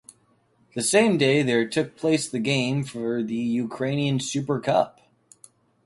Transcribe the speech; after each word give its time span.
The 0.73 0.81
same 0.81 1.19
day 1.19 1.43
there 1.43 1.69
took 1.69 1.95
place 1.95 2.27
the 2.27 2.39
game 2.39 2.83
for 2.83 3.21
the 3.21 3.35
Ukrainian 3.35 4.19
Super 4.19 4.59
Cup. 4.59 4.99